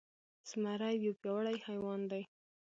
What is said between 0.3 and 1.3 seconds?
زمری يو